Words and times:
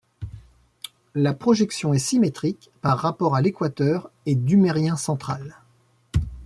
La 1.13 1.35
projection 1.35 1.93
est 1.93 1.99
symétrique 1.99 2.71
par 2.81 2.97
rapport 2.97 3.35
à 3.35 3.41
l'équateur 3.43 4.09
et 4.25 4.33
duméridien 4.33 4.97
central. 4.97 5.57